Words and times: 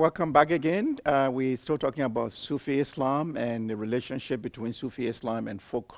welcome 0.00 0.32
back 0.32 0.50
again. 0.50 0.96
Uh, 1.04 1.28
we're 1.30 1.54
still 1.58 1.76
talking 1.76 2.04
about 2.04 2.32
Sufi 2.32 2.80
Islam 2.80 3.36
and 3.36 3.68
the 3.68 3.76
relationship 3.76 4.40
between 4.40 4.72
Sufi 4.72 5.06
Islam 5.08 5.46
and 5.46 5.60
folk, 5.60 5.94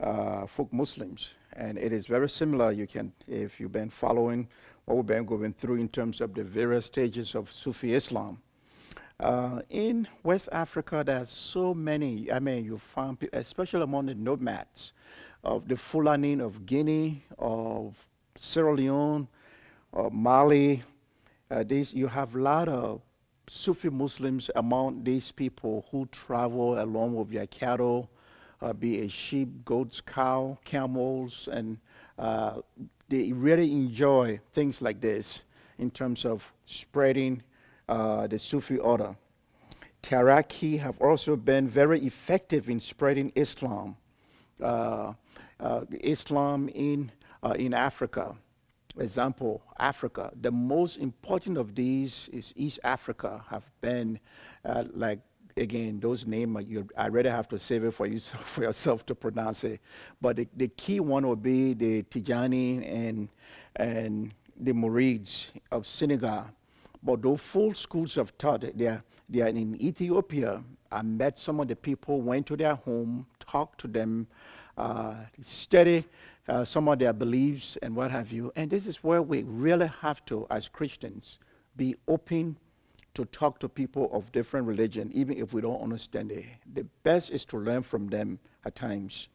uh, 0.00 0.46
folk 0.46 0.70
Muslims. 0.70 1.30
And 1.54 1.78
it 1.78 1.90
is 1.90 2.06
very 2.06 2.28
similar. 2.28 2.72
You 2.72 2.86
can, 2.86 3.10
if 3.26 3.58
you've 3.58 3.72
been 3.72 3.88
following 3.88 4.48
what 4.84 4.96
we've 4.96 5.06
been 5.06 5.24
going 5.24 5.54
through 5.54 5.76
in 5.76 5.88
terms 5.88 6.20
of 6.20 6.34
the 6.34 6.44
various 6.44 6.84
stages 6.84 7.34
of 7.34 7.50
Sufi 7.50 7.94
Islam. 7.94 8.42
Uh, 9.18 9.62
in 9.70 10.06
West 10.24 10.50
Africa, 10.52 11.02
there's 11.02 11.30
so 11.30 11.72
many. 11.72 12.30
I 12.30 12.40
mean, 12.40 12.66
you 12.66 12.76
find, 12.76 13.16
especially 13.32 13.80
among 13.80 14.06
the 14.06 14.14
nomads, 14.14 14.92
of 15.42 15.66
the 15.66 15.76
Fulani 15.78 16.38
of 16.38 16.66
Guinea, 16.66 17.24
of 17.38 17.96
Sierra 18.36 18.74
Leone, 18.74 19.26
of 19.94 20.12
Mali. 20.12 20.82
Uh, 21.50 21.64
these, 21.66 21.94
you 21.94 22.08
have 22.08 22.34
a 22.34 22.38
lot 22.38 22.68
of 22.68 23.00
Sufi 23.48 23.88
Muslims 23.88 24.50
among 24.56 25.04
these 25.04 25.32
people 25.32 25.86
who 25.90 26.06
travel 26.06 26.80
along 26.80 27.14
with 27.14 27.30
their 27.30 27.46
cattle, 27.46 28.10
uh, 28.60 28.72
be 28.72 28.98
it 28.98 29.10
sheep, 29.10 29.64
goats, 29.64 30.00
cow, 30.00 30.58
camels, 30.64 31.48
and 31.50 31.78
uh, 32.18 32.60
they 33.08 33.32
really 33.32 33.72
enjoy 33.72 34.38
things 34.52 34.82
like 34.82 35.00
this 35.00 35.44
in 35.78 35.90
terms 35.90 36.24
of 36.24 36.52
spreading 36.66 37.42
uh, 37.88 38.26
the 38.26 38.38
Sufi 38.38 38.78
order. 38.78 39.16
Tariqa 40.02 40.78
have 40.78 41.00
also 41.00 41.36
been 41.36 41.68
very 41.68 42.00
effective 42.00 42.68
in 42.68 42.80
spreading 42.80 43.32
Islam, 43.34 43.96
uh, 44.62 45.12
uh, 45.60 45.84
Islam 46.00 46.68
in, 46.68 47.10
uh, 47.42 47.54
in 47.58 47.74
Africa 47.74 48.36
example, 49.02 49.62
Africa. 49.78 50.30
The 50.40 50.50
most 50.50 50.96
important 50.96 51.58
of 51.58 51.74
these 51.74 52.28
is 52.32 52.52
East 52.56 52.80
Africa 52.84 53.44
have 53.48 53.64
been 53.80 54.18
uh, 54.64 54.84
like 54.92 55.20
again 55.56 55.98
those 56.00 56.26
names 56.26 56.56
I 56.96 57.08
rather 57.08 57.30
have 57.30 57.48
to 57.48 57.58
save 57.58 57.84
it 57.84 57.92
for 57.92 58.06
you 58.06 58.18
for 58.44 58.62
yourself 58.62 59.04
to 59.06 59.14
pronounce 59.14 59.64
it. 59.64 59.80
But 60.20 60.36
the, 60.36 60.48
the 60.56 60.68
key 60.68 61.00
one 61.00 61.26
would 61.28 61.42
be 61.42 61.74
the 61.74 62.02
Tijani 62.04 62.86
and 62.86 63.28
and 63.76 64.34
the 64.56 64.72
Murids 64.72 65.50
of 65.70 65.86
Senegal. 65.86 66.46
But 67.02 67.22
those 67.22 67.40
full 67.40 67.74
schools 67.74 68.16
of 68.16 68.30
thought 68.30 68.64
they 68.76 68.86
are 68.86 69.02
they 69.28 69.42
are 69.42 69.48
in 69.48 69.80
Ethiopia. 69.80 70.62
I 70.90 71.02
met 71.02 71.38
some 71.38 71.60
of 71.60 71.68
the 71.68 71.76
people, 71.76 72.22
went 72.22 72.46
to 72.46 72.56
their 72.56 72.74
home, 72.74 73.26
talked 73.38 73.78
to 73.82 73.88
them, 73.88 74.26
uh, 74.78 75.16
study 75.42 76.04
uh, 76.48 76.64
some 76.64 76.88
of 76.88 76.98
their 76.98 77.12
beliefs 77.12 77.76
and 77.82 77.94
what 77.94 78.10
have 78.10 78.32
you. 78.32 78.50
And 78.56 78.70
this 78.70 78.86
is 78.86 78.96
where 79.04 79.22
we 79.22 79.42
really 79.42 79.90
have 80.00 80.24
to, 80.26 80.46
as 80.50 80.68
Christians, 80.68 81.38
be 81.76 81.94
open 82.08 82.56
to 83.14 83.24
talk 83.26 83.58
to 83.60 83.68
people 83.68 84.08
of 84.12 84.30
different 84.32 84.66
religion, 84.66 85.10
even 85.12 85.36
if 85.36 85.52
we 85.52 85.60
don't 85.60 85.82
understand 85.82 86.30
it. 86.30 86.46
The 86.74 86.84
best 87.02 87.30
is 87.30 87.44
to 87.46 87.58
learn 87.58 87.82
from 87.82 88.08
them 88.08 88.38
at 88.64 88.74
times. 88.74 89.28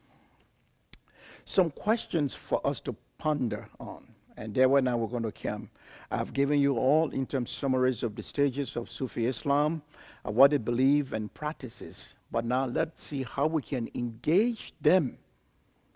Some 1.45 1.69
questions 1.71 2.33
for 2.33 2.65
us 2.65 2.79
to 2.81 2.95
ponder 3.17 3.67
on, 3.79 4.07
and 4.37 4.53
there 4.53 4.69
now 4.81 4.97
we're 4.97 5.07
going 5.07 5.23
to 5.23 5.31
come. 5.31 5.69
I've 6.09 6.31
given 6.31 6.59
you 6.59 6.77
all 6.77 7.09
in 7.09 7.25
terms 7.25 7.51
summaries 7.51 8.03
of 8.03 8.15
the 8.15 8.23
stages 8.23 8.75
of 8.75 8.89
Sufi 8.89 9.25
Islam, 9.25 9.81
uh, 10.25 10.31
what 10.31 10.51
they 10.51 10.57
believe 10.57 11.11
and 11.11 11.33
practices. 11.33 12.15
But 12.31 12.45
now 12.45 12.65
let's 12.65 13.03
see 13.03 13.23
how 13.23 13.47
we 13.47 13.61
can 13.61 13.89
engage 13.93 14.73
them 14.81 15.17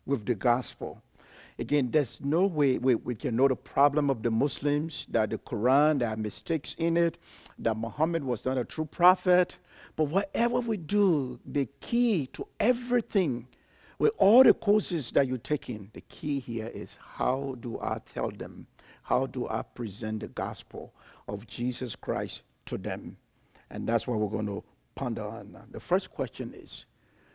with 0.06 0.26
the 0.26 0.36
gospel 0.36 1.02
Again, 1.60 1.90
there's 1.90 2.20
no 2.22 2.46
way 2.46 2.78
we, 2.78 2.96
we 2.96 3.16
can 3.16 3.36
know 3.36 3.48
the 3.48 3.56
problem 3.56 4.12
of 4.12 4.22
the 4.22 4.30
Muslims, 4.30 5.08
that 5.10 5.32
the 5.32 5.40
Quran, 5.40 6.00
there 6.00 6.10
are 6.10 6.16
mistakes 6.16 6.76
in 6.78 6.98
it, 6.98 7.18
that 7.58 7.76
Muhammad 7.76 8.24
was 8.24 8.46
not 8.46 8.60
a 8.60 8.64
true 8.64 8.86
prophet. 8.86 9.58
But 9.96 10.06
whatever 10.06 10.60
we 10.60 10.78
do, 10.78 11.40
the 11.46 11.68
key 11.80 12.28
to 12.34 12.48
everything, 12.60 13.48
with 13.98 14.14
all 14.18 14.44
the 14.44 14.54
courses 14.54 15.10
that 15.12 15.28
you're 15.28 15.40
taking, 15.40 15.90
the 15.94 16.02
key 16.02 16.40
here 16.40 16.68
is 16.68 17.00
how 17.02 17.56
do 17.60 17.80
I 17.82 18.00
tell 18.06 18.30
them? 18.30 18.68
How 19.02 19.26
do 19.26 19.48
I 19.50 19.64
present 19.64 20.20
the 20.20 20.28
gospel 20.28 20.94
of 21.28 21.48
Jesus 21.48 21.96
Christ 21.96 22.44
to 22.68 22.78
them? 22.78 23.18
And 23.72 23.88
that's 23.88 24.06
what 24.06 24.20
we're 24.20 24.30
going 24.30 24.46
to 24.46 24.64
ponder 24.94 25.24
on. 25.24 25.58
The 25.72 25.80
first 25.80 26.12
question 26.12 26.54
is 26.54 26.86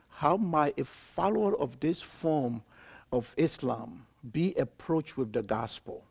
how 0.09 0.37
might 0.37 0.79
a 0.79 0.85
follower 0.85 1.59
of 1.59 1.81
this 1.81 2.01
form 2.01 2.63
of 3.11 3.35
Islam 3.37 4.07
be 4.31 4.55
approached 4.55 5.17
with 5.17 5.33
the 5.33 5.43
gospel? 5.43 6.05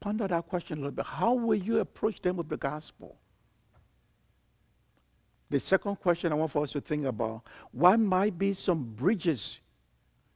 Ponder 0.00 0.28
that 0.28 0.46
question 0.46 0.78
a 0.78 0.80
little 0.82 0.92
bit. 0.92 1.06
How 1.06 1.32
will 1.34 1.54
you 1.54 1.80
approach 1.80 2.20
them 2.20 2.36
with 2.36 2.48
the 2.48 2.56
gospel? 2.56 3.16
The 5.50 5.60
second 5.60 5.96
question 5.96 6.32
I 6.32 6.34
want 6.34 6.50
for 6.50 6.62
us 6.62 6.72
to 6.72 6.80
think 6.80 7.06
about 7.06 7.42
what 7.72 7.98
might 7.98 8.38
be 8.38 8.52
some 8.52 8.84
bridges 8.94 9.60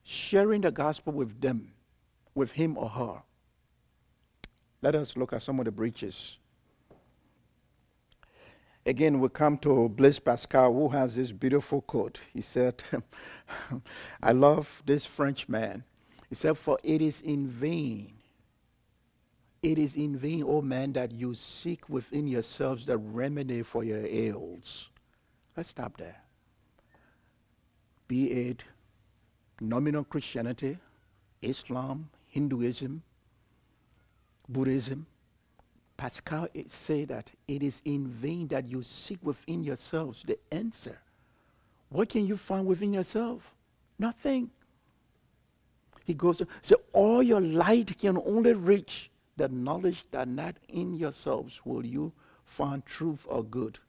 sharing 0.05 0.63
the 0.63 0.71
gospel 0.71 1.13
with 1.13 1.41
them, 1.41 1.73
with 2.35 2.53
him 2.53 2.79
or 2.79 2.89
her? 2.89 3.23
Let 4.81 4.95
us 4.95 5.17
look 5.17 5.33
at 5.33 5.43
some 5.43 5.59
of 5.59 5.65
the 5.65 5.73
bridges. 5.73 6.39
Again, 8.89 9.21
we 9.21 9.29
come 9.29 9.59
to 9.59 9.91
Blaise 9.91 10.19
Pascal, 10.19 10.73
who 10.73 10.89
has 10.89 11.15
this 11.15 11.31
beautiful 11.31 11.83
quote. 11.83 12.23
He 12.33 12.41
said, 12.41 12.83
I 14.23 14.33
love 14.33 14.83
this 14.87 15.05
French 15.05 15.47
man. 15.47 15.85
He 16.31 16.35
said, 16.35 16.57
For 16.57 16.79
it 16.83 17.03
is 17.03 17.21
in 17.21 17.47
vain, 17.49 18.15
it 19.63 19.77
is 19.79 19.95
in 19.95 20.17
vain, 20.17 20.43
O 20.43 20.63
man, 20.63 20.95
that 20.95 21.13
you 21.13 21.35
seek 21.35 21.87
within 21.91 22.27
yourselves 22.27 22.87
the 22.87 22.97
remedy 22.97 23.63
for 23.63 23.85
your 23.85 24.07
ills. 24.07 24.89
Let's 25.55 25.69
stop 25.69 25.99
there. 25.99 26.23
Be 28.07 28.31
it 28.49 28.65
nominal 29.61 30.05
Christianity, 30.05 30.79
Islam, 31.43 32.09
Hinduism, 32.29 33.03
Buddhism, 34.49 35.07
Pascal 35.99 36.47
said 36.69 37.09
that 37.09 37.33
it 37.49 37.63
is 37.63 37.83
in 37.85 38.07
vain 38.07 38.47
that 38.49 38.69
you 38.69 38.83
seek 38.85 39.19
within 39.23 39.65
yourselves 39.65 40.23
the 40.25 40.39
answer. 40.53 40.97
What 41.91 42.09
can 42.09 42.25
you 42.25 42.37
find 42.37 42.67
within 42.67 42.95
yourself? 42.95 43.43
Nothing. 43.99 44.51
He 46.05 46.15
goes, 46.15 46.39
to, 46.39 46.47
so 46.63 46.77
all 46.93 47.23
your 47.23 47.41
light 47.41 47.99
can 47.99 48.17
only 48.17 48.53
reach 48.53 49.11
the 49.37 49.49
knowledge 49.49 50.05
that 50.13 50.29
not 50.29 50.57
in 50.69 50.95
yourselves 50.95 51.61
will 51.65 51.85
you 51.85 52.13
find 52.45 52.87
truth 52.87 53.27
or 53.29 53.43
good. 53.43 53.81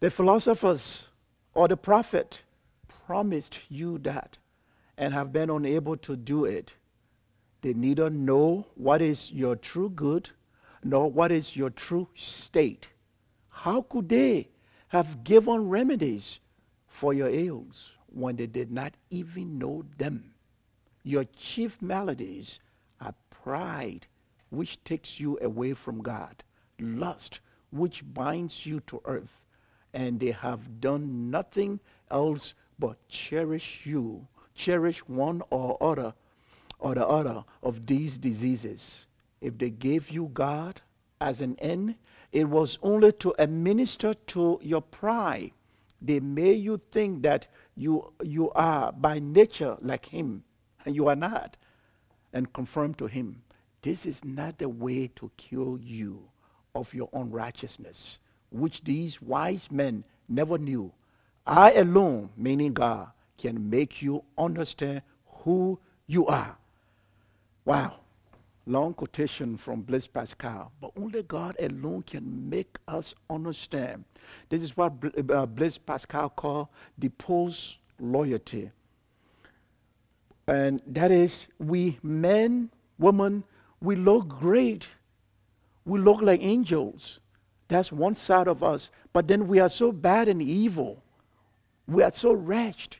The 0.00 0.10
philosophers 0.10 1.08
or 1.54 1.68
the 1.68 1.76
prophet 1.76 2.42
promised 3.06 3.60
you 3.70 3.98
that 4.00 4.36
and 4.98 5.14
have 5.14 5.32
been 5.32 5.48
unable 5.48 5.96
to 5.96 6.16
do 6.16 6.44
it. 6.44 6.74
They 7.62 7.72
neither 7.72 8.10
know 8.10 8.66
what 8.74 9.00
is 9.00 9.32
your 9.32 9.56
true 9.56 9.88
good 9.88 10.30
nor 10.82 11.10
what 11.10 11.30
is 11.30 11.56
your 11.56 11.70
true 11.70 12.08
state. 12.14 12.88
How 13.48 13.82
could 13.82 14.08
they 14.08 14.48
have 14.88 15.24
given 15.24 15.68
remedies 15.68 16.40
for 16.86 17.14
your 17.14 17.28
ills 17.28 17.92
when 18.06 18.36
they 18.36 18.46
did 18.46 18.70
not 18.70 18.94
even 19.10 19.58
know 19.58 19.84
them? 19.98 20.34
Your 21.04 21.24
chief 21.24 21.80
maladies 21.80 22.60
are 23.00 23.14
pride, 23.30 24.06
which 24.50 24.82
takes 24.84 25.20
you 25.20 25.38
away 25.40 25.74
from 25.74 26.02
God, 26.02 26.42
lust, 26.78 27.40
which 27.70 28.02
binds 28.12 28.66
you 28.66 28.80
to 28.80 29.00
earth, 29.04 29.40
and 29.94 30.20
they 30.20 30.32
have 30.32 30.80
done 30.80 31.30
nothing 31.30 31.80
else 32.10 32.54
but 32.78 33.08
cherish 33.08 33.82
you, 33.84 34.26
cherish 34.54 34.98
one 35.08 35.42
or 35.50 35.76
other 35.80 36.14
or 36.78 36.94
the 36.96 37.06
other 37.06 37.44
of 37.62 37.86
these 37.86 38.18
diseases 38.18 39.06
if 39.42 39.58
they 39.58 39.70
gave 39.70 40.08
you 40.10 40.30
God 40.32 40.80
as 41.20 41.40
an 41.40 41.56
end, 41.58 41.96
it 42.30 42.48
was 42.48 42.78
only 42.80 43.12
to 43.12 43.34
administer 43.38 44.14
to 44.14 44.58
your 44.62 44.80
pride. 44.80 45.50
They 46.00 46.20
made 46.20 46.62
you 46.62 46.80
think 46.92 47.22
that 47.24 47.48
you, 47.76 48.12
you 48.22 48.50
are 48.52 48.92
by 48.92 49.18
nature 49.18 49.76
like 49.80 50.06
Him, 50.06 50.44
and 50.84 50.94
you 50.94 51.08
are 51.08 51.16
not, 51.16 51.56
and 52.32 52.52
confirm 52.52 52.94
to 52.94 53.06
Him. 53.06 53.42
This 53.82 54.06
is 54.06 54.24
not 54.24 54.58
the 54.58 54.68
way 54.68 55.08
to 55.16 55.30
cure 55.36 55.76
you 55.78 56.30
of 56.74 56.94
your 56.94 57.08
unrighteousness, 57.12 58.20
which 58.50 58.84
these 58.84 59.20
wise 59.20 59.70
men 59.70 60.04
never 60.28 60.56
knew. 60.56 60.92
I 61.46 61.72
alone, 61.72 62.30
meaning 62.36 62.74
God, 62.74 63.08
can 63.38 63.68
make 63.68 64.00
you 64.02 64.22
understand 64.38 65.02
who 65.26 65.80
you 66.06 66.26
are. 66.26 66.56
Wow 67.64 68.01
long 68.66 68.94
quotation 68.94 69.56
from 69.56 69.82
Blaise 69.82 70.06
Pascal, 70.06 70.72
but 70.80 70.92
only 70.96 71.22
God 71.22 71.56
alone 71.60 72.02
can 72.02 72.48
make 72.48 72.76
us 72.88 73.14
understand. 73.30 74.04
This 74.48 74.62
is 74.62 74.76
what 74.76 74.92
uh, 75.30 75.46
Blaise 75.46 75.78
Pascal 75.78 76.28
called 76.30 76.68
the 76.98 77.08
post 77.10 77.78
loyalty. 78.00 78.70
And 80.46 80.82
that 80.86 81.10
is, 81.10 81.48
we 81.58 81.98
men, 82.02 82.70
women, 82.98 83.44
we 83.80 83.96
look 83.96 84.28
great 84.28 84.88
We 85.84 85.98
look 85.98 86.22
like 86.22 86.42
angels. 86.42 87.20
That's 87.68 87.90
one 87.90 88.14
side 88.14 88.48
of 88.48 88.62
us. 88.62 88.90
But 89.12 89.28
then 89.28 89.48
we 89.48 89.58
are 89.58 89.68
so 89.68 89.92
bad 89.92 90.28
and 90.28 90.42
evil. 90.42 91.02
We 91.86 92.02
are 92.02 92.12
so 92.12 92.32
wretched. 92.32 92.98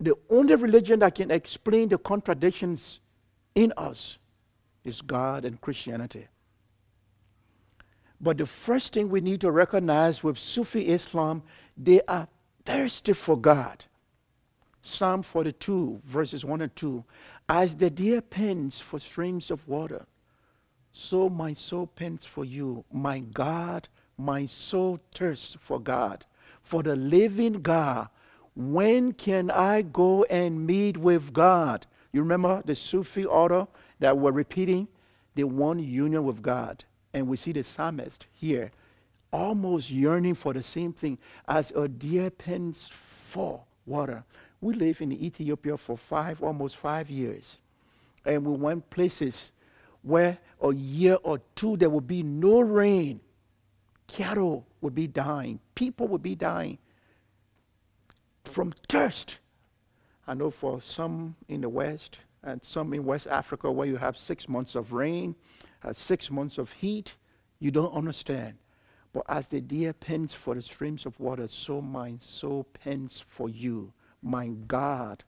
The 0.00 0.14
only 0.30 0.54
religion 0.54 1.00
that 1.00 1.14
can 1.14 1.30
explain 1.30 1.88
the 1.88 1.98
contradictions 1.98 3.00
in 3.54 3.72
us 3.76 4.18
is 4.84 5.00
God 5.00 5.44
and 5.44 5.60
Christianity. 5.60 6.28
But 8.20 8.38
the 8.38 8.46
first 8.46 8.92
thing 8.92 9.08
we 9.08 9.20
need 9.20 9.40
to 9.42 9.50
recognize 9.50 10.22
with 10.22 10.38
Sufi 10.38 10.88
Islam, 10.88 11.42
they 11.76 12.00
are 12.08 12.28
thirsty 12.64 13.12
for 13.12 13.36
God. 13.36 13.84
Psalm 14.82 15.22
42, 15.22 16.00
verses 16.04 16.44
1 16.44 16.60
and 16.60 16.76
2. 16.76 17.04
As 17.48 17.76
the 17.76 17.90
deer 17.90 18.20
pants 18.20 18.80
for 18.80 18.98
streams 18.98 19.50
of 19.50 19.66
water, 19.66 20.06
so 20.96 21.28
my 21.28 21.52
soul 21.52 21.88
pants 21.88 22.24
for 22.24 22.44
you. 22.44 22.84
My 22.92 23.18
God, 23.18 23.88
my 24.16 24.46
soul 24.46 25.00
thirsts 25.12 25.56
for 25.58 25.80
God, 25.80 26.24
for 26.62 26.84
the 26.84 26.94
living 26.94 27.54
God. 27.62 28.08
When 28.54 29.12
can 29.12 29.50
I 29.50 29.82
go 29.82 30.22
and 30.24 30.64
meet 30.64 30.96
with 30.96 31.32
God? 31.32 31.86
You 32.12 32.22
remember 32.22 32.62
the 32.64 32.76
Sufi 32.76 33.24
order 33.24 33.66
that 34.00 34.16
we're 34.18 34.32
repeating? 34.32 34.88
the 35.34 35.44
one 35.44 35.78
union 35.78 36.24
with 36.24 36.42
God. 36.42 36.84
And 37.12 37.28
we 37.28 37.36
see 37.36 37.52
the 37.52 37.62
psalmist 37.62 38.26
here 38.32 38.70
almost 39.32 39.90
yearning 39.90 40.34
for 40.34 40.52
the 40.52 40.62
same 40.62 40.92
thing 40.92 41.18
as 41.48 41.72
a 41.72 41.88
deer 41.88 42.30
pants 42.30 42.88
for 42.92 43.62
water. 43.86 44.24
We 44.60 44.74
lived 44.74 45.00
in 45.00 45.12
Ethiopia 45.12 45.76
for 45.76 45.96
five, 45.96 46.42
almost 46.42 46.76
five 46.76 47.10
years. 47.10 47.58
And 48.24 48.44
we 48.44 48.56
went 48.56 48.88
places 48.90 49.52
where 50.02 50.38
a 50.60 50.72
year 50.72 51.18
or 51.22 51.40
two 51.54 51.76
there 51.76 51.90
would 51.90 52.06
be 52.06 52.22
no 52.22 52.60
rain. 52.60 53.20
Cattle 54.06 54.66
would 54.80 54.94
be 54.94 55.06
dying. 55.06 55.58
People 55.74 56.08
would 56.08 56.22
be 56.22 56.34
dying 56.34 56.78
from 58.44 58.72
thirst. 58.88 59.38
I 60.26 60.34
know 60.34 60.50
for 60.50 60.80
some 60.80 61.36
in 61.48 61.60
the 61.60 61.68
West 61.68 62.18
and 62.44 62.62
some 62.62 62.92
in 62.92 63.04
West 63.04 63.26
Africa 63.26 63.70
where 63.72 63.86
you 63.86 63.96
have 63.96 64.16
six 64.16 64.48
months 64.48 64.74
of 64.74 64.92
rain, 64.92 65.34
uh, 65.82 65.92
six 65.92 66.30
months 66.30 66.58
of 66.58 66.72
heat, 66.72 67.16
you 67.58 67.70
don't 67.70 67.94
understand. 67.94 68.54
But 69.12 69.24
as 69.28 69.48
the 69.48 69.60
deer 69.60 69.92
pants 69.92 70.34
for 70.34 70.54
the 70.54 70.62
streams 70.62 71.06
of 71.06 71.18
water, 71.18 71.48
so 71.48 71.80
my 71.80 72.16
soul 72.18 72.64
pants 72.64 73.20
for 73.20 73.48
you, 73.48 73.92
my 74.22 74.48
God. 74.48 75.24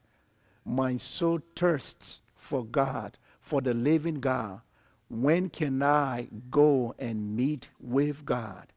My 0.64 0.96
soul 0.96 1.40
thirsts 1.54 2.20
for 2.34 2.64
God, 2.64 3.16
for 3.40 3.60
the 3.60 3.74
living 3.74 4.16
God. 4.16 4.60
When 5.08 5.48
can 5.48 5.82
I 5.82 6.26
go 6.50 6.94
and 6.98 7.36
meet 7.36 7.68
with 7.80 8.24
God? 8.24 8.72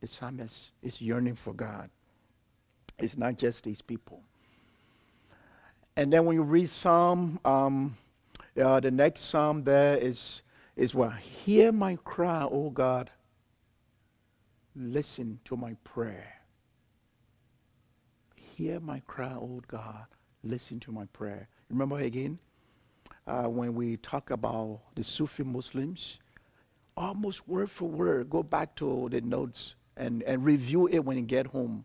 The 0.00 0.08
psalmist 0.08 0.72
is 0.82 1.00
yearning 1.00 1.36
for 1.36 1.52
God. 1.52 1.88
It's 2.98 3.16
not 3.16 3.38
just 3.38 3.64
these 3.64 3.80
people. 3.80 4.22
And 5.96 6.12
then 6.12 6.24
when 6.24 6.36
you 6.36 6.42
read 6.42 6.68
Psalm, 6.68 7.40
um, 7.44 7.96
uh, 8.60 8.80
the 8.80 8.90
next 8.90 9.22
Psalm 9.22 9.64
there 9.64 9.96
is, 9.96 10.42
is 10.76 10.94
what? 10.94 11.14
Hear 11.16 11.72
my 11.72 11.96
cry, 12.04 12.42
O 12.44 12.70
God. 12.70 13.10
Listen 14.74 15.40
to 15.46 15.56
my 15.56 15.74
prayer. 15.84 16.34
Hear 18.34 18.80
my 18.80 19.00
cry, 19.06 19.32
O 19.32 19.62
God. 19.68 20.04
Listen 20.44 20.80
to 20.80 20.92
my 20.92 21.06
prayer. 21.06 21.48
Remember 21.70 21.98
again? 21.98 22.38
uh, 23.26 23.44
when 23.44 23.74
we 23.74 23.96
talk 23.98 24.30
about 24.30 24.80
the 24.94 25.02
Sufi 25.02 25.42
Muslims, 25.42 26.18
almost 26.96 27.46
word 27.48 27.70
for 27.70 27.88
word, 27.88 28.30
go 28.30 28.42
back 28.42 28.74
to 28.76 29.08
the 29.10 29.20
notes 29.20 29.74
and, 29.96 30.22
and 30.22 30.44
review 30.44 30.86
it 30.88 31.00
when 31.00 31.16
you 31.16 31.24
get 31.24 31.46
home. 31.46 31.84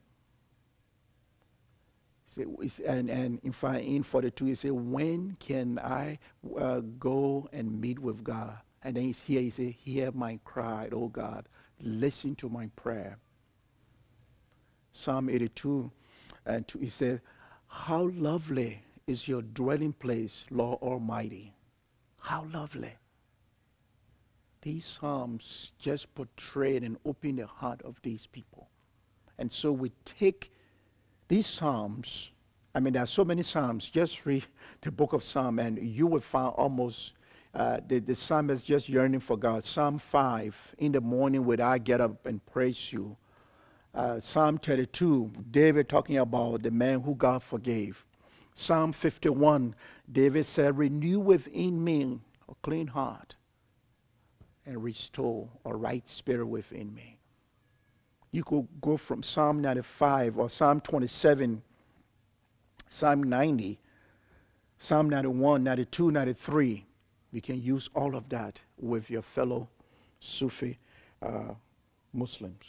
And, 2.37 3.09
and 3.09 3.39
in 3.43 3.51
fact, 3.51 3.83
in 3.83 4.03
42, 4.03 4.45
he 4.45 4.55
say, 4.55 4.71
when 4.71 5.35
can 5.39 5.79
I 5.79 6.19
uh, 6.57 6.81
go 6.99 7.49
and 7.51 7.79
meet 7.79 7.99
with 7.99 8.23
God? 8.23 8.57
And 8.83 8.95
then 8.95 9.03
he's 9.03 9.21
here, 9.21 9.41
he 9.41 9.49
says, 9.49 9.73
hear 9.77 10.11
my 10.11 10.39
cry, 10.43 10.89
oh 10.91 11.07
God, 11.07 11.47
listen 11.81 12.35
to 12.35 12.49
my 12.49 12.67
prayer. 12.75 13.17
Psalm 14.91 15.29
82, 15.29 15.91
and 16.45 16.65
he 16.79 16.87
said, 16.87 17.21
how 17.67 18.09
lovely 18.13 18.83
is 19.07 19.27
your 19.27 19.41
dwelling 19.41 19.93
place, 19.93 20.45
Lord 20.49 20.79
Almighty. 20.81 21.53
How 22.19 22.45
lovely. 22.53 22.93
These 24.61 24.85
Psalms 24.85 25.71
just 25.79 26.13
portray 26.13 26.77
and 26.77 26.97
open 27.05 27.37
the 27.37 27.47
heart 27.47 27.81
of 27.83 27.99
these 28.03 28.27
people. 28.27 28.69
And 29.39 29.51
so 29.51 29.71
we 29.71 29.91
take 30.05 30.51
these 31.31 31.47
Psalms, 31.47 32.29
I 32.75 32.81
mean, 32.81 32.91
there 32.91 33.03
are 33.03 33.07
so 33.07 33.23
many 33.23 33.41
Psalms. 33.41 33.87
Just 33.87 34.25
read 34.25 34.43
the 34.81 34.91
book 34.91 35.13
of 35.13 35.23
Psalm, 35.23 35.59
and 35.59 35.81
you 35.81 36.05
will 36.05 36.19
find 36.19 36.53
almost 36.57 37.13
uh, 37.53 37.79
the, 37.87 37.99
the 37.99 38.15
psalmist 38.15 38.65
just 38.65 38.89
yearning 38.89 39.21
for 39.21 39.37
God. 39.37 39.63
Psalm 39.63 39.97
5, 39.97 40.75
in 40.79 40.91
the 40.91 40.99
morning 40.99 41.45
would 41.45 41.61
I 41.61 41.77
get 41.77 42.01
up 42.01 42.25
and 42.25 42.45
praise 42.47 42.91
you. 42.91 43.15
Uh, 43.95 44.19
Psalm 44.19 44.57
32, 44.57 45.31
David 45.51 45.87
talking 45.87 46.17
about 46.17 46.63
the 46.63 46.71
man 46.71 46.99
who 46.99 47.15
God 47.15 47.41
forgave. 47.41 48.05
Psalm 48.53 48.91
51, 48.91 49.73
David 50.11 50.45
said, 50.45 50.77
Renew 50.77 51.21
within 51.21 51.81
me 51.81 52.19
a 52.49 52.55
clean 52.61 52.87
heart 52.87 53.37
and 54.65 54.83
restore 54.83 55.47
a 55.63 55.73
right 55.73 56.09
spirit 56.09 56.47
within 56.47 56.93
me. 56.93 57.20
You 58.31 58.43
could 58.43 58.67
go 58.79 58.95
from 58.97 59.23
Psalm 59.23 59.61
95 59.61 60.37
or 60.37 60.49
Psalm 60.49 60.79
27, 60.79 61.61
Psalm 62.89 63.23
90, 63.23 63.79
Psalm 64.79 65.09
91, 65.09 65.63
92, 65.63 66.11
93. 66.11 66.85
You 67.33 67.41
can 67.41 67.61
use 67.61 67.89
all 67.93 68.15
of 68.15 68.29
that 68.29 68.61
with 68.77 69.09
your 69.09 69.21
fellow 69.21 69.67
Sufi 70.19 70.77
uh, 71.21 71.53
Muslims. 72.13 72.63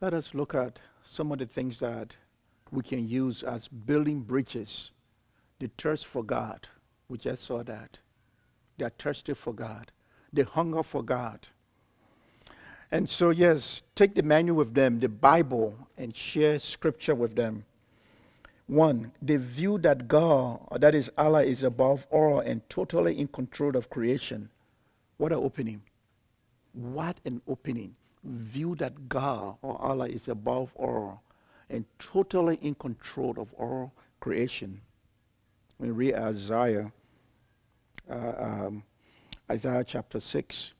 Let 0.00 0.14
us 0.14 0.34
look 0.34 0.54
at 0.54 0.78
some 1.02 1.32
of 1.32 1.38
the 1.38 1.46
things 1.46 1.78
that 1.80 2.16
we 2.70 2.82
can 2.82 3.08
use 3.08 3.42
as 3.42 3.68
building 3.68 4.20
bridges. 4.20 4.90
The 5.58 5.70
thirst 5.76 6.06
for 6.06 6.22
God. 6.22 6.68
We 7.08 7.18
just 7.18 7.44
saw 7.44 7.62
that. 7.64 7.98
They 8.78 8.84
are 8.86 8.92
thirsty 8.98 9.34
for 9.34 9.52
God. 9.52 9.90
They 10.32 10.42
hunger 10.42 10.82
for 10.82 11.02
God. 11.02 11.48
And 12.92 13.08
so, 13.08 13.30
yes, 13.30 13.82
take 13.94 14.14
the 14.14 14.22
manual 14.22 14.56
with 14.56 14.74
them, 14.74 14.98
the 14.98 15.08
Bible, 15.08 15.74
and 15.96 16.14
share 16.14 16.58
scripture 16.58 17.14
with 17.14 17.36
them. 17.36 17.64
One, 18.66 19.12
they 19.20 19.36
view 19.36 19.78
that 19.78 20.08
God, 20.08 20.60
that 20.80 20.94
is 20.94 21.10
Allah, 21.18 21.42
is 21.42 21.62
above 21.62 22.06
all 22.10 22.40
and 22.40 22.68
totally 22.68 23.18
in 23.18 23.28
control 23.28 23.76
of 23.76 23.90
creation. 23.90 24.48
What 25.18 25.32
an 25.32 25.38
opening. 25.38 25.82
What 26.72 27.18
an 27.24 27.42
opening. 27.48 27.94
View 28.24 28.74
that 28.76 29.08
God 29.08 29.56
or 29.62 29.80
Allah 29.80 30.06
is 30.08 30.28
above 30.28 30.72
all 30.76 31.22
and 31.68 31.84
totally 31.98 32.58
in 32.62 32.74
control 32.74 33.34
of 33.38 33.52
all 33.54 33.92
creation. 34.18 34.80
We 35.78 35.90
read 35.90 36.14
Isaiah, 36.14 36.92
uh, 38.10 38.32
um, 38.38 38.82
Isaiah 39.50 39.84
chapter 39.84 40.20
6, 40.20 40.74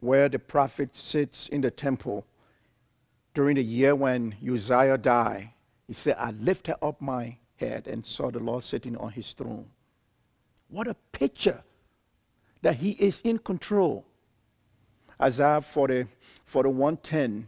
where 0.00 0.28
the 0.28 0.38
prophet 0.38 0.96
sits 0.96 1.48
in 1.48 1.60
the 1.60 1.70
temple 1.70 2.26
during 3.34 3.56
the 3.56 3.64
year 3.64 3.94
when 3.94 4.34
Uzziah 4.46 4.98
died, 4.98 5.50
he 5.86 5.92
said, 5.92 6.16
I 6.18 6.30
lifted 6.30 6.76
up 6.82 7.00
my 7.00 7.36
head 7.56 7.86
and 7.86 8.04
saw 8.04 8.30
the 8.30 8.38
Lord 8.38 8.62
sitting 8.62 8.96
on 8.96 9.12
his 9.12 9.32
throne. 9.32 9.66
What 10.68 10.88
a 10.88 10.94
picture 11.12 11.62
that 12.62 12.76
he 12.76 12.90
is 12.92 13.20
in 13.24 13.38
control. 13.38 14.04
Isaiah 15.20 15.60
40, 15.60 16.06
41 16.44 16.96
10 16.98 17.46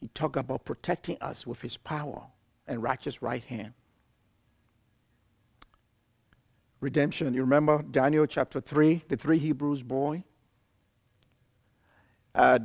he 0.00 0.08
talked 0.08 0.36
about 0.36 0.64
protecting 0.64 1.18
us 1.20 1.46
with 1.46 1.60
his 1.60 1.76
power 1.76 2.22
and 2.66 2.82
righteous 2.82 3.20
right 3.20 3.44
hand. 3.44 3.74
Redemption. 6.80 7.34
You 7.34 7.42
remember 7.42 7.82
Daniel 7.82 8.26
chapter 8.26 8.60
3, 8.60 9.04
the 9.08 9.16
three 9.16 9.38
Hebrews 9.38 9.82
boy? 9.82 10.24
Uh, 12.34 12.58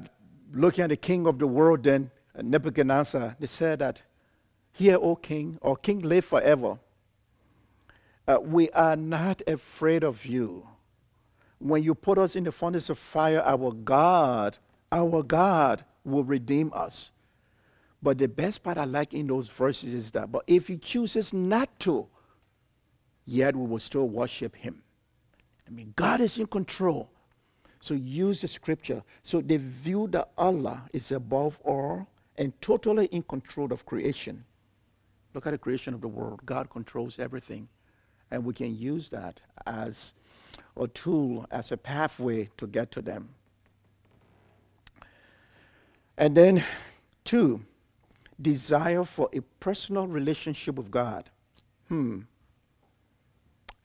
looking 0.53 0.83
at 0.83 0.89
the 0.89 0.97
king 0.97 1.27
of 1.27 1.39
the 1.39 1.47
world, 1.47 1.83
then 1.83 2.11
uh, 2.37 2.41
Nebuchadnezzar, 2.41 3.35
they 3.39 3.47
said 3.47 3.79
that, 3.79 4.01
Here, 4.71 4.97
O 5.01 5.15
king, 5.15 5.57
or 5.61 5.75
king, 5.75 6.01
live 6.01 6.25
forever. 6.25 6.79
Uh, 8.27 8.39
we 8.41 8.69
are 8.71 8.95
not 8.95 9.41
afraid 9.47 10.03
of 10.03 10.25
you. 10.25 10.67
When 11.59 11.83
you 11.83 11.95
put 11.95 12.17
us 12.17 12.35
in 12.35 12.43
the 12.43 12.51
furnace 12.51 12.89
of 12.89 12.97
fire, 12.97 13.41
our 13.41 13.71
God, 13.71 14.57
our 14.91 15.23
God 15.23 15.85
will 16.03 16.23
redeem 16.23 16.71
us. 16.73 17.11
But 18.01 18.17
the 18.17 18.27
best 18.27 18.63
part 18.63 18.77
I 18.77 18.85
like 18.85 19.13
in 19.13 19.27
those 19.27 19.47
verses 19.47 19.93
is 19.93 20.11
that, 20.11 20.31
but 20.31 20.43
if 20.47 20.67
he 20.67 20.77
chooses 20.77 21.33
not 21.33 21.79
to, 21.81 22.07
yet 23.25 23.55
we 23.55 23.65
will 23.65 23.79
still 23.79 24.07
worship 24.07 24.55
him. 24.55 24.83
I 25.67 25.71
mean, 25.71 25.93
God 25.95 26.21
is 26.21 26.37
in 26.37 26.45
control. 26.45 27.09
So 27.85 27.93
use 27.93 28.41
the 28.41 28.47
scripture. 28.47 29.03
So 29.21 29.41
they 29.41 29.57
view 29.57 30.07
that 30.07 30.31
Allah 30.39 30.89
is 30.91 31.11
above 31.11 31.59
all 31.63 32.07
and 32.35 32.51
totally 32.59 33.05
in 33.11 33.21
control 33.21 33.71
of 33.71 33.85
creation. 33.85 34.43
Look 35.35 35.45
at 35.45 35.51
the 35.51 35.59
creation 35.59 35.93
of 35.93 36.01
the 36.01 36.07
world. 36.07 36.39
God 36.47 36.71
controls 36.71 37.19
everything. 37.19 37.67
And 38.31 38.43
we 38.43 38.55
can 38.55 38.75
use 38.75 39.09
that 39.09 39.39
as 39.67 40.13
a 40.75 40.87
tool, 40.87 41.45
as 41.51 41.71
a 41.71 41.77
pathway 41.77 42.49
to 42.57 42.65
get 42.65 42.89
to 42.93 43.03
them. 43.03 43.29
And 46.17 46.35
then, 46.35 46.63
two, 47.23 47.61
desire 48.41 49.03
for 49.03 49.29
a 49.31 49.41
personal 49.59 50.07
relationship 50.07 50.73
with 50.73 50.89
God. 50.89 51.29
Hmm. 51.89 52.21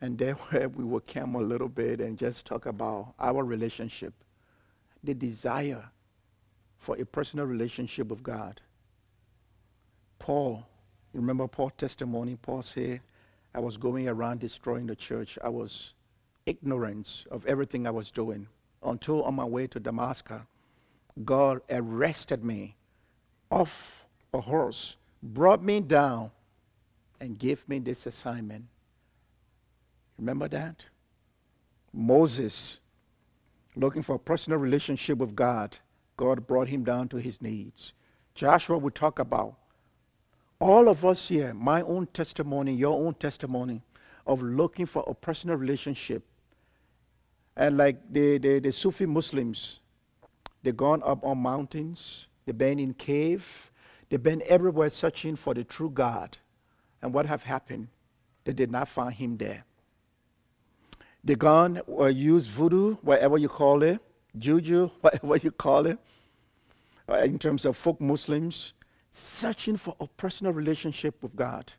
And 0.01 0.19
then 0.19 0.35
where 0.51 0.69
we 0.69 0.85
will 0.85 1.01
come 1.01 1.35
a 1.35 1.41
little 1.41 1.69
bit 1.69 2.01
and 2.01 2.19
just 2.19 2.47
talk 2.47 2.67
about 2.67 3.15
our 3.19 3.45
relationship, 3.45 4.15
the 5.03 5.15
desire 5.15 5.85
for 6.79 6.97
a 6.97 7.05
personal 7.05 7.47
relationship 7.47 8.09
with 8.09 8.23
God. 8.23 8.61
Paul, 10.19 10.67
you 11.13 11.21
remember 11.21 11.47
Paul's 11.49 11.73
testimony? 11.77 12.37
Paul 12.37 12.63
said, 12.63 13.01
I 13.55 13.61
was 13.61 13.77
going 13.77 14.09
around 14.09 14.41
destroying 14.41 14.87
the 14.87 14.97
church. 14.97 15.39
I 15.43 15.49
was 15.49 15.93
ignorant 16.47 17.27
of 17.31 17.45
everything 17.47 17.87
I 17.87 17.91
was 17.91 18.11
doing 18.11 18.47
until 18.83 19.23
on 19.25 19.35
my 19.35 19.45
way 19.45 19.67
to 19.69 19.81
Damascus, 19.81 20.43
God 21.25 21.61
arrested 21.69 22.45
me 22.45 22.77
off 23.51 24.07
a 24.33 24.41
horse, 24.41 24.97
brought 25.23 25.63
me 25.63 25.81
down, 25.81 26.31
and 27.21 27.39
gave 27.39 27.69
me 27.69 27.79
this 27.79 28.07
assignment. 28.07 28.65
Remember 30.21 30.49
that? 30.49 30.85
Moses, 31.95 32.81
looking 33.75 34.03
for 34.03 34.17
a 34.17 34.19
personal 34.19 34.59
relationship 34.59 35.17
with 35.17 35.35
God, 35.35 35.79
God 36.19 36.47
brought 36.47 36.69
him 36.69 36.85
down 36.85 37.09
to 37.09 37.17
his 37.17 37.41
needs. 37.41 37.95
Joshua 38.35 38.77
we 38.77 38.91
talk 38.91 39.19
about. 39.19 39.55
All 40.61 40.91
of 40.91 41.07
us 41.07 41.29
here, 41.29 41.55
my 41.55 41.81
own 41.81 42.07
testimony, 42.09 42.75
your 42.75 43.03
own 43.03 43.15
testimony, 43.15 43.83
of 44.27 44.43
looking 44.43 44.85
for 44.85 45.03
a 45.07 45.15
personal 45.15 45.57
relationship. 45.57 46.23
And 47.57 47.79
like 47.79 47.97
the, 48.13 48.37
the, 48.37 48.59
the 48.59 48.73
Sufi 48.73 49.07
Muslims, 49.07 49.81
they've 50.63 50.77
gone 50.77 51.03
up 51.03 51.25
on 51.25 51.39
mountains, 51.39 52.29
they've 52.45 52.57
been 52.57 52.79
in 52.79 52.93
cave, 52.93 53.71
they've 54.11 54.23
been 54.23 54.43
everywhere 54.47 54.91
searching 54.91 55.35
for 55.35 55.55
the 55.55 55.65
true 55.65 55.89
God. 55.89 56.37
And 57.01 57.15
what 57.15 57.25
have 57.25 57.45
happened? 57.45 57.89
They 58.45 58.53
did 58.53 58.71
not 58.71 58.87
find 58.87 59.15
him 59.15 59.39
there. 59.39 59.65
They 61.23 61.35
gun 61.35 61.83
or 61.87 62.11
use 62.11 62.47
voodoo, 62.47 62.95
whatever 63.03 63.37
you 63.39 63.49
call 63.49 63.83
it, 63.83 64.01
juju, 64.39 64.91
whatever 65.01 65.37
you 65.37 65.51
call 65.51 65.87
it, 65.87 65.99
uh, 67.09 67.19
in 67.19 67.39
terms 67.39 67.65
of 67.65 67.77
folk 67.77 68.01
Muslims, 68.01 68.73
searching 69.11 69.77
for 69.77 69.95
a 70.01 70.07
personal 70.07 70.53
relationship 70.53 71.23
with 71.23 71.35
God. 71.37 71.73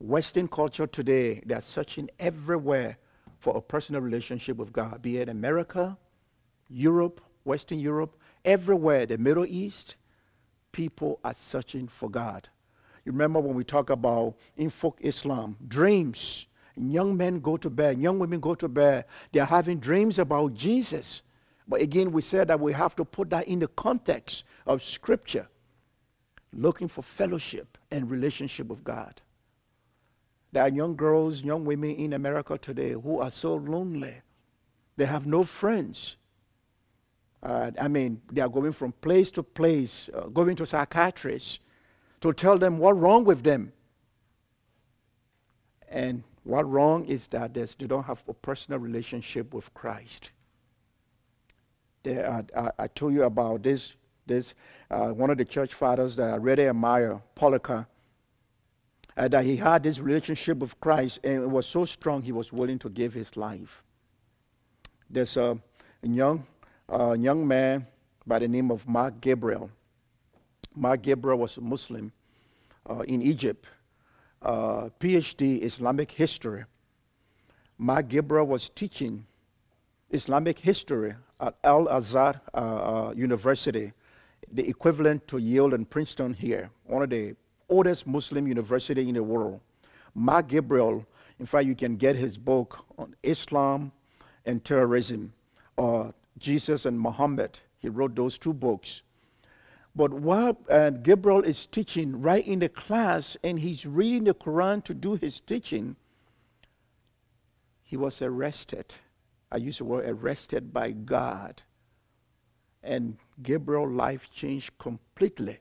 Western 0.00 0.48
culture 0.48 0.86
today, 0.86 1.42
they're 1.46 1.60
searching 1.60 2.08
everywhere 2.18 2.98
for 3.38 3.56
a 3.56 3.60
personal 3.60 4.00
relationship 4.00 4.56
with 4.56 4.72
God, 4.72 5.00
be 5.00 5.18
it 5.18 5.28
America, 5.28 5.96
Europe, 6.68 7.20
Western 7.44 7.78
Europe, 7.78 8.16
everywhere, 8.44 9.06
the 9.06 9.18
Middle 9.18 9.46
East, 9.46 9.96
people 10.72 11.18
are 11.24 11.34
searching 11.34 11.88
for 11.88 12.10
God. 12.10 12.48
You 13.04 13.12
remember 13.12 13.40
when 13.40 13.54
we 13.54 13.64
talk 13.64 13.90
about 13.90 14.34
in 14.56 14.70
folk 14.70 14.98
Islam, 15.00 15.56
dreams. 15.66 16.46
Young 16.78 17.16
men 17.16 17.40
go 17.40 17.56
to 17.56 17.68
bed, 17.68 17.98
young 17.98 18.18
women 18.18 18.40
go 18.40 18.54
to 18.54 18.68
bed, 18.68 19.04
they're 19.32 19.44
having 19.44 19.78
dreams 19.78 20.18
about 20.18 20.54
Jesus. 20.54 21.22
But 21.66 21.82
again, 21.82 22.12
we 22.12 22.22
said 22.22 22.48
that 22.48 22.60
we 22.60 22.72
have 22.72 22.96
to 22.96 23.04
put 23.04 23.30
that 23.30 23.48
in 23.48 23.58
the 23.58 23.68
context 23.68 24.44
of 24.66 24.82
Scripture, 24.82 25.48
looking 26.52 26.88
for 26.88 27.02
fellowship 27.02 27.76
and 27.90 28.10
relationship 28.10 28.68
with 28.68 28.84
God. 28.84 29.20
There 30.52 30.62
are 30.62 30.68
young 30.68 30.96
girls, 30.96 31.42
young 31.42 31.64
women 31.64 31.90
in 31.90 32.14
America 32.14 32.56
today 32.56 32.92
who 32.92 33.20
are 33.20 33.30
so 33.30 33.54
lonely. 33.54 34.22
They 34.96 35.04
have 35.04 35.26
no 35.26 35.44
friends. 35.44 36.16
Uh, 37.42 37.70
I 37.78 37.88
mean, 37.88 38.20
they 38.32 38.40
are 38.40 38.48
going 38.48 38.72
from 38.72 38.92
place 38.92 39.30
to 39.32 39.42
place, 39.42 40.08
uh, 40.14 40.22
going 40.28 40.56
to 40.56 40.66
psychiatrists 40.66 41.58
to 42.20 42.32
tell 42.32 42.58
them 42.58 42.78
what's 42.78 42.98
wrong 42.98 43.24
with 43.24 43.42
them. 43.42 43.72
And 45.88 46.24
what 46.48 46.68
wrong 46.70 47.04
is 47.04 47.26
that 47.28 47.52
they 47.52 47.66
don't 47.86 48.04
have 48.04 48.22
a 48.26 48.32
personal 48.32 48.80
relationship 48.80 49.52
with 49.52 49.72
Christ. 49.74 50.30
They, 52.02 52.22
uh, 52.24 52.40
I, 52.56 52.70
I, 52.78 52.86
told 52.86 53.12
you 53.12 53.24
about 53.24 53.62
this, 53.62 53.92
this 54.26 54.54
uh, 54.90 55.08
one 55.08 55.28
of 55.28 55.36
the 55.36 55.44
church 55.44 55.74
fathers 55.74 56.16
that 56.16 56.30
I 56.30 56.36
really 56.36 56.66
admire, 56.66 57.20
Polycarp, 57.34 57.86
uh, 59.14 59.28
that 59.28 59.44
he 59.44 59.56
had 59.56 59.82
this 59.82 59.98
relationship 59.98 60.56
with 60.56 60.80
Christ 60.80 61.20
and 61.22 61.42
it 61.42 61.50
was 61.50 61.66
so 61.66 61.84
strong 61.84 62.22
he 62.22 62.32
was 62.32 62.50
willing 62.50 62.78
to 62.78 62.88
give 62.88 63.12
his 63.12 63.36
life. 63.36 63.82
There's 65.10 65.36
a, 65.36 65.58
a 66.02 66.08
young, 66.08 66.46
uh, 66.90 67.12
young 67.12 67.46
man 67.46 67.86
by 68.26 68.38
the 68.38 68.48
name 68.48 68.70
of 68.70 68.88
Mark 68.88 69.20
Gabriel. 69.20 69.70
Mark 70.74 71.02
Gabriel 71.02 71.40
was 71.40 71.58
a 71.58 71.60
Muslim 71.60 72.10
uh, 72.88 73.00
in 73.00 73.20
Egypt, 73.20 73.66
uh, 74.42 74.88
PhD 75.00 75.62
Islamic 75.62 76.10
history. 76.10 76.64
Mark 77.76 78.08
Gabriel 78.08 78.46
was 78.46 78.68
teaching 78.68 79.26
Islamic 80.10 80.58
history 80.58 81.14
at 81.40 81.54
Al 81.62 81.88
Azhar 81.88 82.40
uh, 82.54 82.56
uh, 82.56 83.12
University, 83.16 83.92
the 84.52 84.68
equivalent 84.68 85.26
to 85.28 85.38
Yale 85.38 85.74
and 85.74 85.88
Princeton 85.88 86.32
here, 86.32 86.70
one 86.84 87.02
of 87.02 87.10
the 87.10 87.36
oldest 87.68 88.06
Muslim 88.06 88.46
university 88.46 89.08
in 89.08 89.14
the 89.14 89.22
world. 89.22 89.60
Mark 90.14 90.48
Gabriel, 90.48 91.06
in 91.38 91.46
fact, 91.46 91.66
you 91.66 91.74
can 91.74 91.96
get 91.96 92.16
his 92.16 92.38
book 92.38 92.84
on 92.96 93.14
Islam 93.22 93.92
and 94.46 94.64
terrorism, 94.64 95.32
or 95.76 96.12
Jesus 96.38 96.86
and 96.86 96.98
Muhammad. 96.98 97.58
He 97.78 97.88
wrote 97.88 98.16
those 98.16 98.38
two 98.38 98.52
books. 98.52 99.02
But 99.98 100.12
while 100.12 100.56
uh, 100.70 100.90
Gabriel 100.90 101.42
is 101.42 101.66
teaching 101.66 102.22
right 102.22 102.46
in 102.46 102.60
the 102.60 102.68
class 102.68 103.36
and 103.42 103.58
he's 103.58 103.84
reading 103.84 104.22
the 104.22 104.32
Quran 104.32 104.84
to 104.84 104.94
do 104.94 105.16
his 105.16 105.40
teaching, 105.40 105.96
he 107.82 107.96
was 107.96 108.22
arrested. 108.22 108.94
I 109.50 109.56
use 109.56 109.78
the 109.78 109.84
word 109.84 110.08
arrested 110.08 110.72
by 110.72 110.92
God. 110.92 111.62
And 112.84 113.16
Gabriel's 113.42 113.90
life 113.90 114.30
changed 114.32 114.78
completely. 114.78 115.58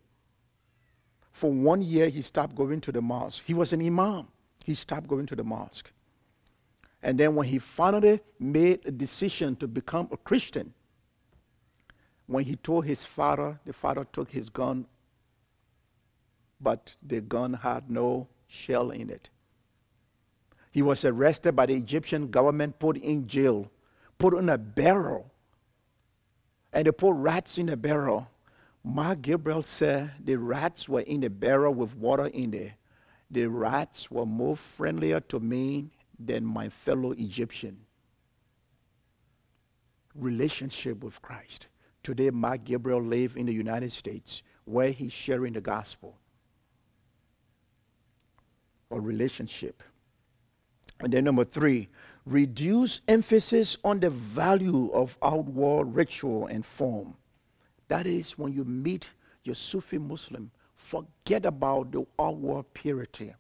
For 1.32 1.52
one 1.52 1.82
year, 1.82 2.08
he 2.08 2.22
stopped 2.22 2.56
going 2.56 2.80
to 2.82 2.92
the 2.92 3.02
mosque. 3.02 3.44
He 3.44 3.56
was 3.56 3.74
an 3.74 3.84
imam. 3.84 4.28
He 4.64 4.76
stopped 4.76 5.08
going 5.08 5.26
to 5.26 5.36
the 5.36 5.44
mosque. 5.44 5.92
And 7.02 7.20
then 7.20 7.34
when 7.34 7.48
he 7.48 7.58
finally 7.58 8.20
made 8.40 8.86
a 8.86 8.92
decision 8.92 9.56
to 9.56 9.68
become 9.68 10.10
a 10.12 10.18
Christian, 10.18 10.76
when 12.28 12.44
he 12.44 12.56
told 12.58 12.86
his 12.86 13.06
father, 13.06 13.60
the 13.66 13.74
father 13.74 14.06
took 14.12 14.32
his 14.32 14.50
gun, 14.50 14.86
but 16.60 16.96
the 17.02 17.22
gun 17.22 17.54
had 17.54 17.90
no 17.90 18.28
shell 18.48 18.92
in 18.92 19.10
it. 19.10 19.30
He 20.72 20.82
was 20.82 21.06
arrested 21.06 21.56
by 21.56 21.66
the 21.66 21.74
Egyptian 21.74 22.30
government, 22.30 22.80
put 22.80 22.98
in 22.98 23.28
jail, 23.28 23.72
put 24.20 24.34
in 24.34 24.50
a 24.50 24.58
barrel. 24.58 25.32
And 26.74 26.86
they 26.86 26.92
put 26.92 27.14
rats 27.14 27.58
in 27.58 27.70
a 27.70 27.78
barrel. 27.78 28.30
Mark 28.84 29.22
Gabriel 29.22 29.64
said 29.64 30.12
the 30.24 30.36
rats 30.36 30.88
were 30.88 31.02
in 31.02 31.22
the 31.22 31.30
barrel 31.30 31.74
with 31.74 31.96
water 31.96 32.28
in 32.28 32.52
there. 32.52 32.76
The 33.32 33.48
rats 33.48 34.12
were 34.12 34.26
more 34.26 34.56
friendlier 34.56 35.20
to 35.22 35.40
me 35.40 35.90
than 36.20 36.46
my 36.46 36.70
fellow 36.70 37.12
Egyptian. 37.12 37.80
Relationship 40.16 41.04
with 41.04 41.22
Christ. 41.22 41.68
Today, 42.08 42.30
Mark 42.30 42.64
Gabriel 42.64 43.04
lives 43.04 43.36
in 43.36 43.46
the 43.46 43.54
United 43.54 43.92
States 43.92 44.42
where 44.64 44.92
he's 44.92 45.12
sharing 45.12 45.52
the 45.52 45.60
gospel 45.60 46.16
or 48.90 49.02
relationship. 49.02 49.84
And 51.02 51.12
then 51.12 51.26
number 51.26 51.44
three, 51.44 51.90
reduce 52.26 53.02
emphasis 53.10 53.78
on 53.84 54.00
the 54.00 54.10
value 54.10 54.90
of 54.94 55.18
outward 55.22 55.94
ritual 55.94 56.48
and 56.48 56.66
form. 56.66 57.14
That 57.90 58.08
is 58.08 58.38
when 58.38 58.54
you 58.54 58.64
meet 58.64 59.10
your 59.44 59.56
Sufi 59.56 59.98
Muslim, 59.98 60.50
forget 60.78 61.46
about 61.46 61.92
the 61.92 62.08
outward 62.18 62.74
purity. 62.74 63.34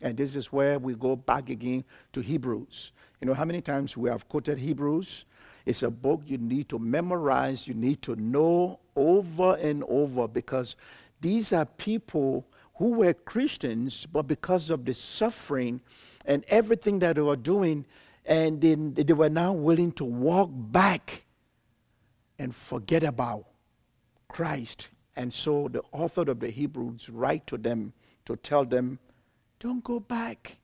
And 0.00 0.16
this 0.16 0.34
is 0.34 0.50
where 0.50 0.78
we 0.78 0.94
go 0.94 1.14
back 1.14 1.50
again 1.50 1.84
to 2.14 2.22
Hebrews. 2.22 2.92
You 3.20 3.26
know 3.26 3.34
how 3.34 3.44
many 3.44 3.60
times 3.60 3.98
we 3.98 4.08
have 4.08 4.26
quoted 4.30 4.58
Hebrews? 4.58 5.26
It's 5.66 5.82
a 5.82 5.90
book 5.90 6.22
you 6.26 6.38
need 6.38 6.68
to 6.68 6.78
memorize, 6.78 7.66
you 7.66 7.74
need 7.74 8.02
to 8.02 8.16
know 8.16 8.80
over 8.94 9.56
and 9.56 9.82
over 9.88 10.28
because 10.28 10.76
these 11.20 11.52
are 11.52 11.64
people 11.64 12.46
who 12.76 12.90
were 12.90 13.14
Christians, 13.14 14.06
but 14.12 14.22
because 14.22 14.68
of 14.70 14.84
the 14.84 14.92
suffering 14.92 15.80
and 16.26 16.44
everything 16.48 16.98
that 16.98 17.16
they 17.16 17.22
were 17.22 17.36
doing, 17.36 17.86
And 18.24 18.60
then 18.60 18.94
they 18.94 19.12
were 19.12 19.28
now 19.28 19.52
willing 19.52 19.92
to 19.92 20.04
walk 20.04 20.50
back 20.52 21.24
and 22.38 22.54
forget 22.54 23.02
about 23.02 23.46
Christ. 24.28 24.88
And 25.14 25.32
so 25.32 25.68
the 25.68 25.82
author 25.92 26.22
of 26.22 26.40
the 26.40 26.50
Hebrews 26.50 27.08
write 27.08 27.46
to 27.48 27.58
them 27.58 27.92
to 28.24 28.36
tell 28.36 28.64
them, 28.64 28.98
don't 29.60 29.84
go 29.84 30.00
back. 30.00 30.56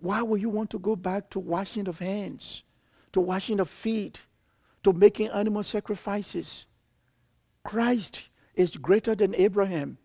Why 0.00 0.22
would 0.22 0.40
you 0.40 0.48
want 0.48 0.70
to 0.70 0.78
go 0.78 0.96
back 0.96 1.30
to 1.30 1.38
washing 1.38 1.86
of 1.86 1.98
hands, 1.98 2.64
to 3.12 3.20
washing 3.20 3.60
of 3.60 3.68
feet, 3.68 4.22
to 4.82 4.92
making 4.92 5.28
animal 5.28 5.62
sacrifices? 5.62 6.66
Christ 7.64 8.24
is 8.54 8.76
greater 8.76 9.14
than 9.14 9.34
Abraham. 9.34 9.98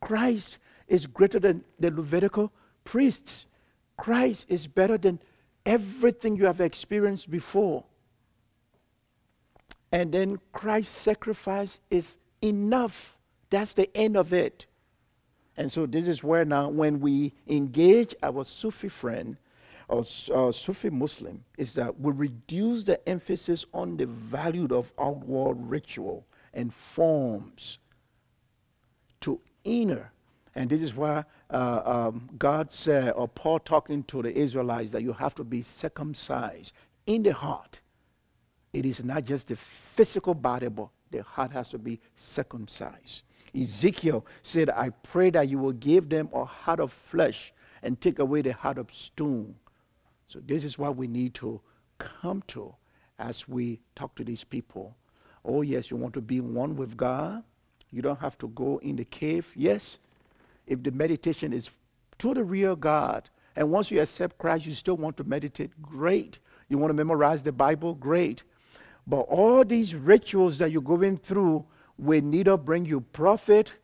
Christ 0.00 0.58
is 0.88 1.06
greater 1.06 1.38
than 1.38 1.64
the 1.78 1.90
Levitical 1.90 2.52
priests. 2.84 3.46
Christ 3.96 4.46
is 4.48 4.66
better 4.66 4.98
than 4.98 5.20
everything 5.64 6.36
you 6.36 6.46
have 6.46 6.60
experienced 6.60 7.30
before. 7.30 7.84
And 9.92 10.12
then 10.12 10.38
Christ's 10.52 10.96
sacrifice 10.96 11.80
is 11.90 12.16
enough. 12.42 13.16
That's 13.50 13.74
the 13.74 13.94
end 13.96 14.16
of 14.16 14.32
it. 14.32 14.66
And 15.56 15.72
so 15.72 15.86
this 15.86 16.06
is 16.06 16.22
where 16.22 16.44
now, 16.44 16.68
when 16.68 17.00
we 17.00 17.32
engage 17.48 18.14
our 18.22 18.44
Sufi 18.44 18.88
friend 18.88 19.36
uh, 19.88 20.02
Sufi 20.02 20.90
Muslim, 20.90 21.44
is 21.56 21.74
that 21.74 21.98
we 22.00 22.12
reduce 22.12 22.82
the 22.82 23.06
emphasis 23.08 23.64
on 23.72 23.96
the 23.96 24.06
value 24.06 24.66
of 24.70 24.92
outward 24.98 25.56
ritual 25.60 26.26
and 26.54 26.72
forms 26.72 27.78
to 29.20 29.40
inner. 29.64 30.10
And 30.54 30.70
this 30.70 30.80
is 30.80 30.94
why 30.94 31.24
uh, 31.50 31.82
um, 31.84 32.30
God 32.38 32.72
said, 32.72 33.12
or 33.12 33.28
Paul 33.28 33.58
talking 33.58 34.02
to 34.04 34.22
the 34.22 34.36
Israelites, 34.36 34.90
that 34.92 35.02
you 35.02 35.12
have 35.12 35.34
to 35.36 35.44
be 35.44 35.62
circumcised 35.62 36.72
in 37.06 37.22
the 37.22 37.32
heart. 37.32 37.80
It 38.72 38.86
is 38.86 39.04
not 39.04 39.24
just 39.24 39.48
the 39.48 39.56
physical 39.56 40.34
body, 40.34 40.68
but 40.68 40.88
the 41.10 41.22
heart 41.22 41.52
has 41.52 41.68
to 41.70 41.78
be 41.78 42.00
circumcised. 42.16 43.22
Ezekiel 43.54 44.24
said, 44.42 44.70
I 44.70 44.90
pray 44.90 45.30
that 45.30 45.48
you 45.48 45.58
will 45.58 45.72
give 45.72 46.08
them 46.08 46.28
a 46.32 46.44
heart 46.44 46.80
of 46.80 46.92
flesh 46.92 47.52
and 47.82 48.00
take 48.00 48.18
away 48.18 48.42
the 48.42 48.52
heart 48.52 48.78
of 48.78 48.92
stone. 48.92 49.54
So, 50.28 50.40
this 50.44 50.64
is 50.64 50.78
what 50.78 50.96
we 50.96 51.06
need 51.06 51.34
to 51.34 51.60
come 51.98 52.42
to 52.48 52.74
as 53.18 53.48
we 53.48 53.80
talk 53.94 54.14
to 54.16 54.24
these 54.24 54.44
people. 54.44 54.96
Oh, 55.44 55.62
yes, 55.62 55.90
you 55.90 55.96
want 55.96 56.14
to 56.14 56.20
be 56.20 56.40
one 56.40 56.76
with 56.76 56.96
God. 56.96 57.42
You 57.90 58.02
don't 58.02 58.20
have 58.20 58.36
to 58.38 58.48
go 58.48 58.78
in 58.78 58.96
the 58.96 59.04
cave. 59.04 59.50
Yes, 59.54 59.98
if 60.66 60.82
the 60.82 60.90
meditation 60.90 61.52
is 61.52 61.70
to 62.18 62.34
the 62.34 62.42
real 62.42 62.74
God, 62.74 63.30
and 63.54 63.70
once 63.70 63.90
you 63.90 64.00
accept 64.00 64.38
Christ, 64.38 64.66
you 64.66 64.74
still 64.74 64.96
want 64.96 65.16
to 65.18 65.24
meditate, 65.24 65.70
great. 65.80 66.40
You 66.68 66.78
want 66.78 66.90
to 66.90 66.94
memorize 66.94 67.42
the 67.42 67.52
Bible, 67.52 67.94
great. 67.94 68.42
But 69.06 69.20
all 69.20 69.64
these 69.64 69.94
rituals 69.94 70.58
that 70.58 70.72
you're 70.72 70.82
going 70.82 71.16
through 71.16 71.64
will 71.96 72.22
neither 72.22 72.56
bring 72.56 72.84
you 72.84 73.00
profit 73.00 73.74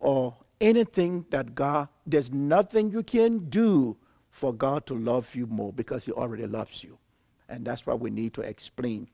or 0.00 0.34
anything 0.60 1.24
that 1.30 1.54
God, 1.54 1.88
there's 2.06 2.32
nothing 2.32 2.90
you 2.90 3.02
can 3.02 3.48
do 3.48 3.96
for 4.34 4.52
God 4.52 4.84
to 4.86 4.94
love 4.98 5.32
you 5.36 5.46
more 5.46 5.72
because 5.72 6.04
He 6.04 6.10
already 6.10 6.44
loves 6.48 6.82
you. 6.82 6.98
And 7.48 7.64
that's 7.64 7.86
what 7.86 8.00
we 8.00 8.10
need 8.10 8.34
to 8.34 8.40
explain 8.40 9.08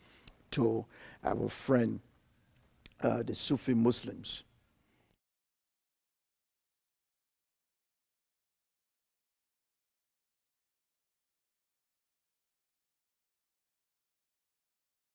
to 0.52 0.86
our 1.22 1.50
friend, 1.50 2.00
uh, 3.02 3.22
the 3.22 3.34
Sufi 3.34 3.74
Muslims. 3.74 4.44